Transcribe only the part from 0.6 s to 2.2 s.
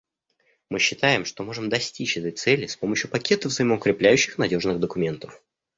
Мы считаем, что можем достичь